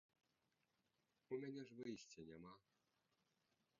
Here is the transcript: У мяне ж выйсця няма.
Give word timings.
У 1.35 1.39
мяне 1.43 1.61
ж 1.67 1.77
выйсця 1.81 2.21
няма. 2.31 2.53